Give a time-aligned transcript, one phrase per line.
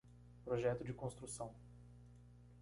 [0.43, 1.53] Projeto de construção